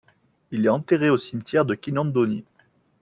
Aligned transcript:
Il 0.49 0.65
est 0.65 0.69
enterré 0.69 1.11
au 1.11 1.19
cimetière 1.19 1.63
de 1.63 1.75
Kinondoni. 1.75 2.43